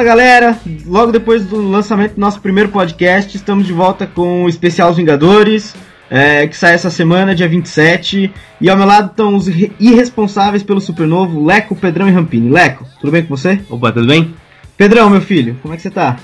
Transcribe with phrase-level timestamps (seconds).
[0.00, 4.48] Fala galera, logo depois do lançamento do nosso primeiro podcast, estamos de volta com o
[4.48, 5.76] especial Os Vingadores,
[6.08, 8.32] é, que sai essa semana, dia 27.
[8.62, 9.46] E ao meu lado estão os
[9.78, 12.48] irresponsáveis pelo supernovo, Leco, Pedrão e Rampini.
[12.48, 13.60] Leco, tudo bem com você?
[13.68, 14.34] Opa, tudo bem?
[14.74, 16.16] Pedrão, meu filho, como é que você tá?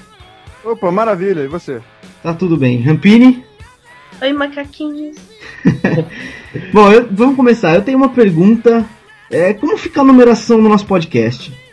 [0.65, 1.83] Opa, maravilha, e você?
[2.23, 2.80] Tá tudo bem.
[2.80, 3.45] Rampini?
[4.23, 5.19] Oi, macaquinhos.
[6.73, 7.74] Bom, eu, vamos começar.
[7.74, 8.87] Eu tenho uma pergunta.
[9.30, 11.65] É, como fica a numeração no nosso podcast?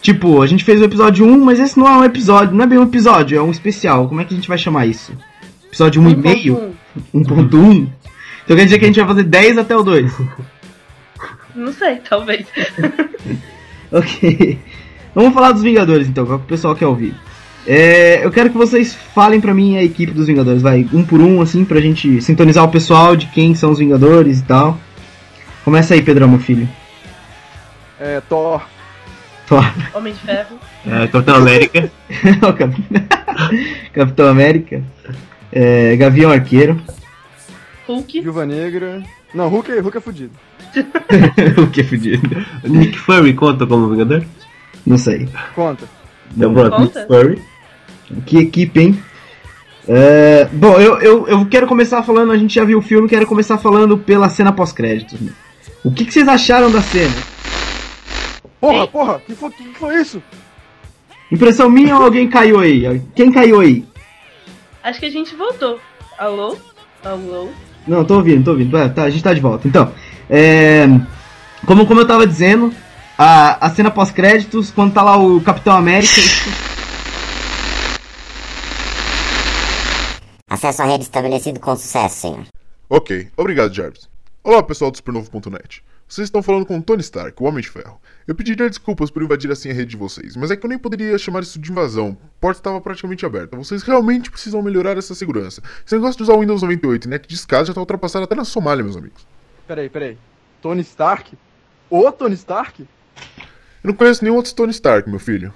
[0.00, 2.66] Tipo, a gente fez o episódio 1, mas esse não é um episódio, não é
[2.66, 4.08] bem um episódio, é um especial.
[4.08, 5.12] Como é que a gente vai chamar isso?
[5.66, 6.70] Episódio 1,5?
[7.14, 7.88] 1.1?
[8.44, 10.12] Então quer dizer que a gente vai fazer 10 até o 2?
[11.54, 12.46] Não sei, talvez.
[13.90, 14.58] ok.
[15.14, 17.14] Vamos falar dos Vingadores então, qual que o pessoal quer ouvir.
[17.66, 21.20] É, eu quero que vocês falem pra mim a equipe dos Vingadores, vai, um por
[21.20, 24.78] um, assim, pra gente sintonizar o pessoal de quem são os Vingadores e tal.
[25.64, 26.68] Começa aí, Pedrão, meu filho.
[28.00, 28.62] É, Thor.
[29.48, 29.64] Thor.
[29.94, 30.58] Homem de Ferro.
[30.86, 31.90] É, Capitão América.
[33.92, 34.82] Capitão América.
[35.50, 36.80] É, Gavião Arqueiro.
[37.86, 38.20] Hulk.
[38.20, 39.02] Viúva Negra.
[39.32, 40.32] Não, Hulk, Hulk é fudido.
[41.56, 42.46] Hulk é fudido.
[42.64, 44.22] Nick Fury conta como Vingador?
[44.86, 45.28] Não sei.
[45.54, 45.86] Conta.
[46.36, 47.06] Então pronto, Nick Conta.
[47.06, 47.42] Fury.
[48.26, 49.02] Que equipe, hein?
[49.86, 53.26] É, bom, eu, eu, eu quero começar falando, a gente já viu o filme, quero
[53.26, 55.18] começar falando pela cena pós-créditos.
[55.20, 55.32] né?
[55.82, 57.14] O que, que vocês acharam da cena?
[58.60, 58.86] Porra, Ei.
[58.88, 60.22] porra, que foi, que foi isso?
[61.30, 63.02] Impressão minha ou alguém caiu aí?
[63.14, 63.84] Quem caiu aí?
[64.82, 65.78] Acho que a gente voltou.
[66.18, 66.56] Alô?
[67.04, 67.48] Alô?
[67.86, 68.70] Não, tô ouvindo, tô ouvindo.
[68.70, 69.68] Tá, tá, a gente tá de volta.
[69.68, 69.92] Então,
[70.28, 70.86] é,
[71.66, 72.74] como, como eu tava dizendo,
[73.16, 76.12] a, a cena pós-créditos, quando tá lá o Capitão América.
[80.48, 82.46] Acesso à rede estabelecido com sucesso, senhor.
[82.88, 84.08] Ok, obrigado, Jarvis.
[84.42, 85.82] Olá, pessoal do Supernovo.net.
[86.08, 88.00] Vocês estão falando com Tony Stark, o Homem de Ferro.
[88.26, 90.78] Eu pediria desculpas por invadir assim a rede de vocês, mas é que eu nem
[90.78, 92.16] poderia chamar isso de invasão.
[92.24, 93.58] A porta estava praticamente aberta.
[93.58, 95.62] Vocês realmente precisam melhorar essa segurança.
[95.84, 98.34] Esse negócio de usar o Windows 98 e net de escada já está ultrapassado até
[98.34, 99.26] na Somália, meus amigos.
[99.66, 100.16] Peraí, peraí.
[100.62, 101.36] Tony Stark?
[101.90, 102.80] O Tony Stark?
[102.80, 105.52] Eu não conheço nenhum outro Tony Stark, meu filho.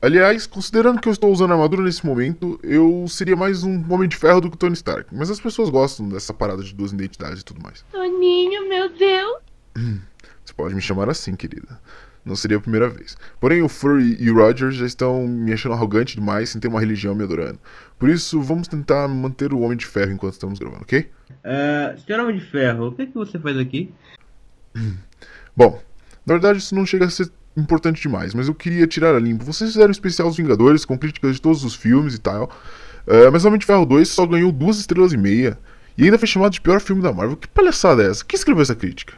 [0.00, 4.16] Aliás, considerando que eu estou usando armadura nesse momento, eu seria mais um Homem de
[4.16, 5.12] Ferro do que o Tony Stark.
[5.12, 7.84] Mas as pessoas gostam dessa parada de duas identidades e tudo mais.
[7.90, 9.45] Toninho, meu Deus.
[10.44, 11.78] Você pode me chamar assim, querida.
[12.24, 13.16] Não seria a primeira vez.
[13.40, 16.80] Porém, o Furry e o Roger já estão me achando arrogante demais sem ter uma
[16.80, 17.58] religião me adorando.
[17.98, 21.08] Por isso, vamos tentar manter o Homem de Ferro enquanto estamos gravando, ok?
[21.30, 23.92] Uh, senhor Homem de Ferro, o que, que você faz aqui?
[25.56, 25.80] Bom,
[26.26, 29.44] na verdade isso não chega a ser importante demais, mas eu queria tirar a limpo.
[29.44, 32.50] Vocês fizeram um especial dos Vingadores com críticas de todos os filmes e tal.
[33.06, 35.56] Uh, mas Homem de Ferro 2 só ganhou duas estrelas e meia.
[35.96, 37.36] E ainda foi chamado de pior filme da Marvel.
[37.36, 38.24] Que palhaçada é essa?
[38.24, 39.14] Quem escreveu essa crítica?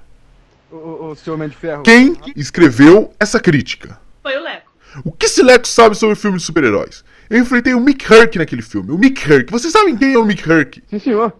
[0.70, 1.82] O, o, o seu Homem de Ferro.
[1.82, 3.98] Quem escreveu essa crítica?
[4.22, 4.70] Foi o Leco.
[5.04, 7.04] O que esse Leco sabe sobre filmes de super-heróis?
[7.30, 8.90] Eu enfrentei o Mick Herc naquele filme.
[8.90, 9.50] O Mick Herc.
[9.50, 10.82] Vocês sabem quem é o Mick Herc?
[10.88, 11.32] Sim, senhor.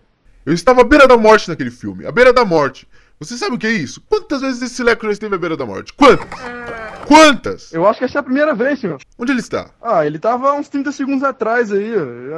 [0.45, 2.07] Eu estava à beira da morte naquele filme.
[2.07, 2.87] À beira da morte.
[3.21, 4.01] Vocês sabem o que é isso?
[4.09, 5.93] Quantas vezes esse Leco já esteve à beira da morte?
[5.93, 6.29] Quantas?
[7.07, 7.73] Quantas?
[7.73, 9.01] Eu acho que essa é a primeira vez, senhor.
[9.19, 9.71] Onde ele está?
[9.83, 11.93] Ah, ele tava uns 30 segundos atrás aí.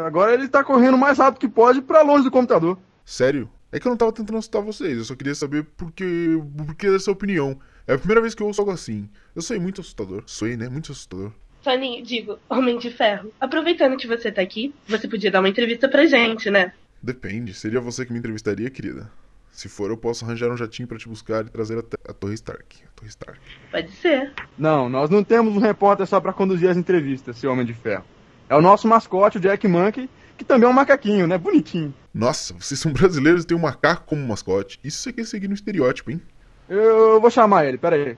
[0.06, 2.78] Agora ele tá correndo o mais rápido que pode pra longe do computador.
[3.04, 3.48] Sério?
[3.72, 4.98] É que eu não tava tentando assustar vocês.
[4.98, 7.58] Eu só queria saber por que, por que dessa opinião.
[7.86, 9.08] É a primeira vez que eu ouço algo assim.
[9.34, 10.22] Eu sou muito assustador.
[10.26, 10.68] Sou, né?
[10.68, 11.32] Muito assustador.
[11.62, 13.32] Toninho, digo, Homem de Ferro.
[13.40, 16.72] Aproveitando que você tá aqui, você podia dar uma entrevista pra gente, né?
[17.02, 17.54] Depende.
[17.54, 19.10] Seria você que me entrevistaria, querida?
[19.52, 22.34] Se for, eu posso arranjar um jatinho pra te buscar e trazer até a Torre
[22.34, 22.82] Stark.
[22.82, 23.40] A Torre Stark.
[23.70, 24.32] Pode ser.
[24.56, 28.04] Não, nós não temos um repórter só pra conduzir as entrevistas, seu Homem de Ferro.
[28.48, 30.08] É o nosso mascote, o Jack Monkey,
[30.40, 31.36] que também é um macaquinho, né?
[31.36, 31.94] Bonitinho.
[32.14, 34.80] Nossa, vocês são brasileiros e têm um macaco como mascote.
[34.82, 36.22] Isso é que é seguir no estereótipo, hein?
[36.66, 38.16] Eu vou chamar ele, pera aí.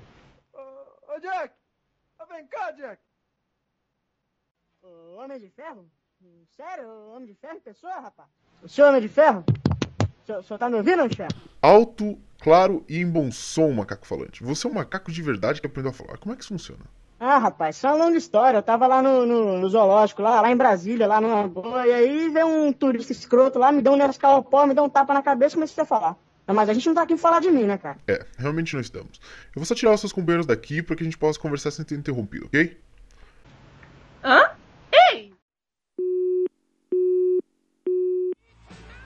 [0.55, 1.53] Ô, ô Jack!
[2.21, 3.03] Ô, Vem cá, Jack!
[4.85, 5.91] O Homem de Ferro?
[6.57, 6.87] Sério?
[6.87, 8.29] O Homem de Ferro em pessoa, rapaz?
[8.63, 9.45] O senhor Homem de Ferro?
[10.29, 11.35] O senhor, tá me ouvindo, Homem de Ferro?
[11.61, 14.45] Alto, claro e em bom som, macaco falante.
[14.45, 16.19] Você é um macaco de verdade que aprendeu a falar.
[16.19, 16.85] Como é que isso funciona?
[17.25, 18.59] Ah, rapaz, é uma longa história.
[18.59, 21.93] Eu tava lá no, no, no zoológico, lá, lá em Brasília, lá numa boa, e
[21.93, 25.23] aí veio um turista escroto lá, me deu um Nescau me deu um tapa na
[25.23, 26.17] cabeça e comecei a falar.
[26.49, 27.97] Não, mas a gente não tá aqui pra falar de mim, né, cara?
[28.09, 29.21] É, realmente não estamos.
[29.55, 31.85] Eu vou só tirar os seus companheiros daqui para que a gente possa conversar sem
[31.85, 32.77] ter interrompido, ok?
[34.25, 34.41] Hã?
[34.93, 35.33] Ei!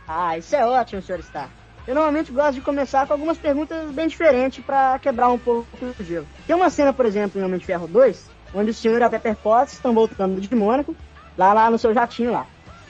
[0.09, 1.66] Ah, isso é ótimo, senhor Stark.
[1.87, 6.05] Eu normalmente gosto de começar com algumas perguntas bem diferentes pra quebrar um pouco o
[6.05, 6.27] gelo.
[6.47, 9.11] Tem uma cena, por exemplo, em Homem de Ferro 2, onde o senhor e a
[9.11, 10.97] Pepper Potts estão voltando de Mônaco,
[11.39, 12.47] lá, lá no seu jatinho lá.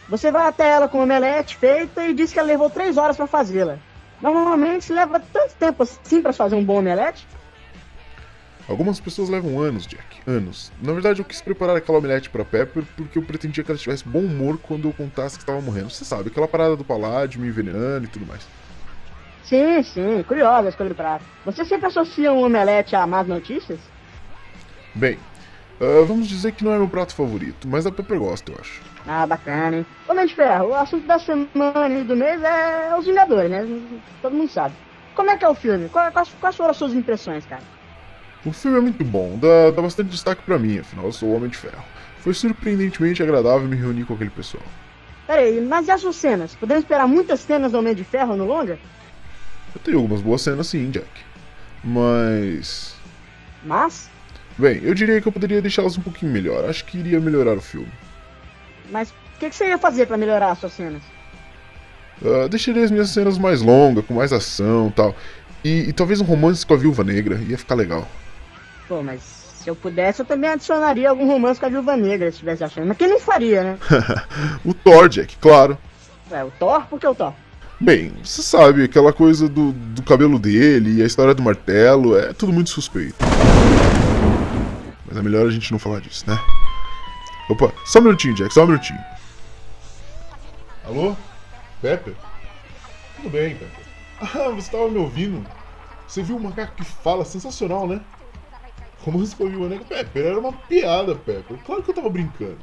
[0.09, 3.17] Você vai até ela com uma omelete feita e diz que ela levou três horas
[3.17, 3.77] pra fazê-la.
[4.23, 7.27] Normalmente leva tanto tempo assim pra fazer um bom omelete?
[8.69, 10.23] Algumas pessoas levam anos, Jack.
[10.27, 10.73] Anos.
[10.83, 14.09] Na verdade, eu quis preparar aquela omelete pra Pepper porque eu pretendia que ela tivesse
[14.09, 15.91] bom humor quando eu contasse que estava morrendo.
[15.91, 18.47] Você sabe, aquela parada do paládio me envenenando e tudo mais.
[19.49, 21.25] Sim, sim, curiosa a escolha do prato.
[21.45, 23.79] Você sempre associa um omelete a más notícias?
[24.93, 25.19] Bem,
[25.81, 28.83] ah, vamos dizer que não é meu prato favorito, mas a Pepper gosta, eu acho.
[29.07, 29.87] Ah, bacana, hein?
[30.09, 33.65] Homem de Ferro, o assunto da semana e do mês é os Vingadores, né?
[34.21, 34.75] Todo mundo sabe.
[35.15, 35.89] Como é que é o filme?
[35.91, 37.63] Quais, quais, foram as suas impressões, cara?
[38.45, 41.37] O filme é muito bom, dá, dá bastante destaque pra mim, afinal eu sou o
[41.37, 41.85] Homem de Ferro.
[42.19, 44.65] Foi surpreendentemente agradável me reunir com aquele pessoal.
[45.27, 46.55] Pera aí, mas e as suas cenas?
[46.55, 48.79] Podemos esperar muitas cenas do Homem de Ferro no longa?
[49.77, 51.07] Eu tenho algumas boas cenas sim, Jack.
[51.85, 52.95] Mas.
[53.63, 54.09] Mas?
[54.57, 56.65] Bem, eu diria que eu poderia deixá-las um pouquinho melhor.
[56.65, 57.93] Acho que iria melhorar o filme.
[58.91, 61.03] Mas o que, que você ia fazer pra melhorar as suas cenas?
[62.25, 65.15] Ah, deixaria as minhas cenas mais longas, com mais ação tal.
[65.63, 68.09] E, e talvez um romance com a Viúva Negra, ia ficar legal.
[68.89, 72.37] Pô, mas se eu pudesse, eu também adicionaria algum romance com a Viúva Negra, se
[72.37, 72.87] estivesse achando.
[72.87, 73.79] Mas quem não faria, né?
[74.65, 75.77] o Thor, Jack, claro.
[76.31, 76.87] É, o Thor?
[76.87, 77.35] Por que o Thor?
[77.79, 82.33] Bem, você sabe, aquela coisa do, do cabelo dele e a história do martelo, é
[82.33, 83.17] tudo muito suspeito.
[85.07, 86.39] Mas é melhor a gente não falar disso, né?
[87.51, 88.99] Opa, só um minutinho, Jack, só um minutinho.
[90.87, 91.15] Alô?
[91.83, 92.15] Pepper?
[93.17, 93.87] Tudo bem, Pepper.
[94.19, 95.47] Ah, você tava me ouvindo?
[96.09, 97.27] Você viu o macaco que fala?
[97.27, 98.01] Sensacional, né?
[99.01, 99.85] Romance com a Viúva Negra?
[99.85, 101.59] Pepper, era uma piada, Pepper.
[101.67, 102.57] Claro que eu tava brincando.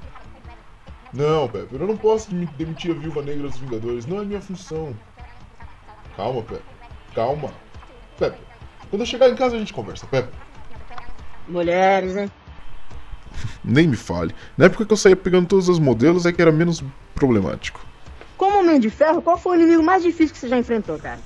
[1.14, 4.06] Não, Pepper, eu não posso demitir a Viúva Negra dos Vingadores.
[4.06, 4.96] Não é minha função.
[6.18, 6.62] Calma, Pepper.
[7.14, 7.54] Calma.
[8.18, 8.40] Pepper,
[8.90, 10.34] quando eu chegar em casa a gente conversa, Pepper.
[11.48, 12.32] Mulheres, hein?
[13.64, 14.34] Nem me fale.
[14.58, 16.84] Na época que eu saía pegando todos os modelos é que era menos
[17.14, 17.86] problemático.
[18.38, 21.20] Como Homem de Ferro, qual foi o inimigo mais difícil que você já enfrentou, cara?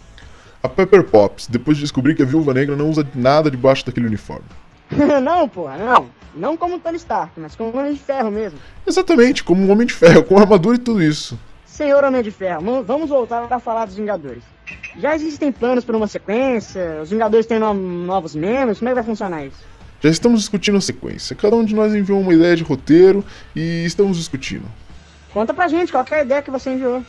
[0.62, 4.07] A Pepper Pops, depois de descobrir que a Viúva Negra não usa nada debaixo daquele
[4.07, 4.45] uniforme.
[5.24, 6.10] não, porra, não.
[6.35, 8.59] Não como Tony Stark, mas como Homem de Ferro mesmo.
[8.85, 11.38] Exatamente, como um Homem de Ferro, com armadura e tudo isso.
[11.65, 14.44] Senhor Homem de Ferro, mo- vamos voltar para falar dos Vingadores.
[15.00, 17.00] Já existem planos para uma sequência?
[17.01, 18.79] Os Vingadores têm no- novos membros?
[18.79, 19.57] Como é que vai funcionar isso?
[20.01, 21.35] Já estamos discutindo a sequência.
[21.35, 23.24] Cada um de nós enviou uma ideia de roteiro
[23.56, 24.65] e estamos discutindo.
[25.33, 27.03] Conta pra gente qualquer ideia que você enviou.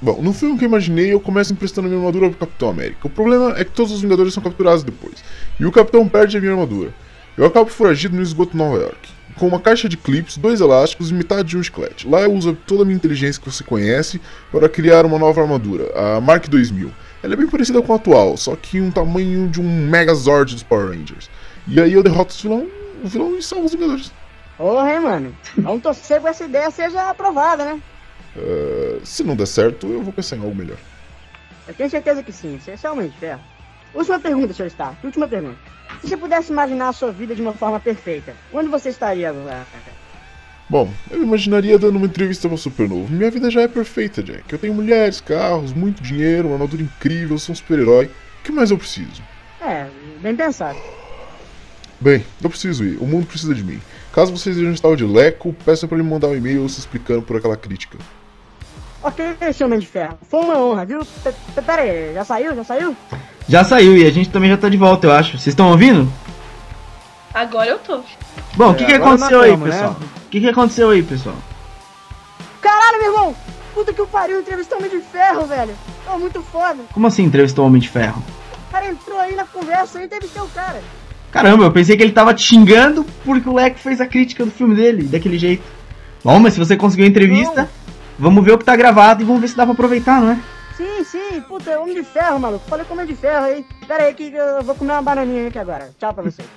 [0.00, 3.06] Bom, no filme que eu imaginei, eu começo emprestando minha armadura pro Capitão América.
[3.06, 5.24] O problema é que todos os Vingadores são capturados depois.
[5.58, 6.92] E o Capitão perde a minha armadura.
[7.36, 9.10] Eu acabo foragido no esgoto de Nova York.
[9.36, 12.06] Com uma caixa de clips, dois elásticos e metade de um chiclete.
[12.06, 14.20] Lá eu uso toda a minha inteligência que você conhece
[14.52, 16.92] para criar uma nova armadura, a Mark 2000.
[17.22, 20.62] Ela é bem parecida com a atual, só que um tamanho de um Megazord dos
[20.62, 21.28] Power Rangers.
[21.66, 22.68] E aí eu derroto o vilão,
[23.02, 24.12] o vilão e salvo os Vingadores.
[24.56, 25.36] Porra, hein, mano?
[25.58, 27.80] Vamos torcer pra essa ideia seja aprovada, né?
[28.36, 30.76] Ah, se não der certo, eu vou pensar em algo melhor.
[31.66, 33.40] Eu tenho certeza que sim, você é Ferro.
[33.94, 34.66] Última pergunta, Sr.
[34.66, 35.04] Stark.
[35.04, 35.58] Última pergunta.
[36.04, 39.66] Se você pudesse imaginar a sua vida de uma forma perfeita, onde você estaria agora?
[40.68, 43.10] Bom, eu imaginaria dando uma entrevista pra Supernovo.
[43.10, 44.52] Minha vida já é perfeita, Jack.
[44.52, 48.06] Eu tenho mulheres, carros, muito dinheiro, uma armadura incrível, sou um super-herói.
[48.40, 49.22] O que mais eu preciso?
[49.62, 49.86] É,
[50.20, 50.78] bem pensado.
[51.98, 52.98] Bem, eu preciso ir.
[52.98, 53.80] O mundo precisa de mim.
[54.12, 57.22] Caso vocês vejam um estado de leco, peçam pra ele mandar um e-mail se explicando
[57.22, 57.96] por aquela crítica.
[59.02, 59.64] Ok, Sr.
[59.64, 60.18] Homem de Ferro.
[60.28, 61.00] Foi uma honra, viu?
[61.04, 62.54] P- Pera aí, já saiu?
[62.54, 62.94] Já saiu?
[63.48, 65.32] Já saiu e a gente também já tá de volta, eu acho.
[65.32, 66.10] Vocês estão ouvindo?
[67.32, 68.00] Agora eu tô.
[68.56, 69.70] Bom, o que, É, que agora aconteceu aí, tamo, né?
[69.72, 69.96] pessoal?
[70.26, 71.36] O que, que aconteceu aí, pessoal?
[72.60, 73.36] Caralho, meu irmão!
[73.74, 75.74] Puta que o pariu, entrevistou Homem de Ferro, velho.
[76.06, 76.78] Tô muito foda.
[76.92, 78.22] Como assim entrevistou o Homem de Ferro?
[78.68, 80.80] O cara entrou aí na conversa e entrevistei o cara.
[81.32, 84.50] Caramba, eu pensei que ele tava te xingando porque o Leco fez a crítica do
[84.52, 85.64] filme dele, daquele jeito.
[86.22, 87.68] Bom, mas se você conseguiu a entrevista,
[88.16, 90.38] vamos ver o que tá gravado e vamos ver se dá pra aproveitar, não é?
[90.76, 92.68] Sim, sim, puta, é Homem de Ferro, maluco.
[92.68, 93.64] Falei com Homem de Ferro aí.
[93.86, 95.90] Pera aí que eu vou comer uma bananinha aqui agora.
[95.98, 96.48] Tchau pra vocês.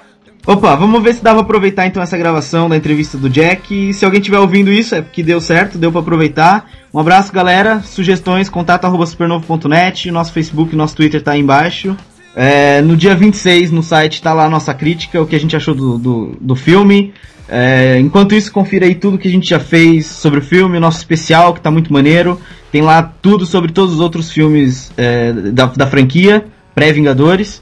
[0.46, 3.90] Opa, vamos ver se dá pra aproveitar então essa gravação da entrevista do Jack.
[3.90, 6.70] E se alguém estiver ouvindo isso, é porque deu certo, deu pra aproveitar.
[6.94, 7.82] Um abraço, galera.
[7.82, 10.10] Sugestões, contato arroba supernovo.net.
[10.10, 11.96] Nosso Facebook, nosso Twitter tá aí embaixo.
[12.36, 15.56] É, no dia 26, no site, tá lá a nossa crítica, o que a gente
[15.56, 17.14] achou do, do, do filme.
[17.50, 20.82] É, enquanto isso, confira aí tudo que a gente já fez sobre o filme, o
[20.82, 22.42] nosso especial, que tá muito maneiro.
[22.72, 27.62] Tem lá tudo sobre todos os outros filmes é, da, da franquia, pré-Vingadores.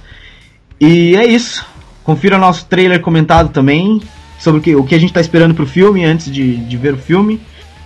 [0.80, 1.66] E é isso.
[2.04, 4.02] Confira nosso trailer comentado também,
[4.40, 6.94] sobre o que, o que a gente tá esperando pro filme, antes de, de ver
[6.94, 7.40] o filme.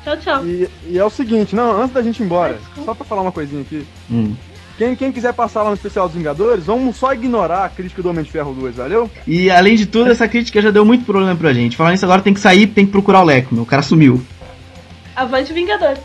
[0.03, 0.45] Tchau, tchau.
[0.45, 3.31] E, e é o seguinte, não, antes da gente ir embora, só pra falar uma
[3.31, 3.85] coisinha aqui.
[4.11, 4.33] Hum.
[4.79, 8.11] Quem, quem quiser passar lá no especial dos Vingadores, vamos só ignorar a crítica do
[8.11, 9.11] Homem de Ferro 2, valeu?
[9.27, 11.75] E além de tudo, essa crítica já deu muito problema pra gente.
[11.75, 13.63] Falar nisso agora tem que sair, tem que procurar o Leco, meu.
[13.63, 14.23] O cara sumiu.
[15.13, 15.97] Avante Vingador.